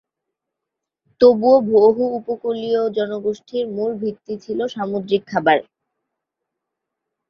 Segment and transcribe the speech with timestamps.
[1.21, 5.57] তবুও, বহু উপকূলীয় জনগোষ্ঠীর মূল ভিত্তি ছিল সামুদ্রিক খাবার।